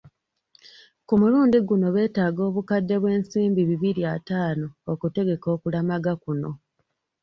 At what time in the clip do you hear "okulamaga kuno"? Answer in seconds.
5.55-6.51